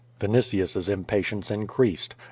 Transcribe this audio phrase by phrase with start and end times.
[0.19, 2.15] Vinitius^s impatience increased.